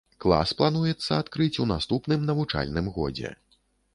[0.23, 3.29] Клас плануецца адкрыць у наступным навучальным годзе.